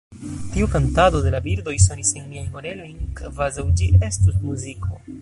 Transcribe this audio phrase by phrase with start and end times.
[0.53, 5.01] Tiu kantado de la birdoj sonis en miajn orelojn, kvazaŭ ĝi estus muziko.